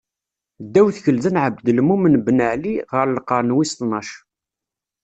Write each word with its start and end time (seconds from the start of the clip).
Ddaw 0.65 0.87
tgelda 0.95 1.29
n 1.31 1.41
Ɛebdelmumen 1.43 2.15
Ben 2.25 2.39
Ɛli 2.51 2.75
ɣer 2.93 3.07
lqern 3.17 3.55
wis 3.57 3.71
tnac. 3.79 4.09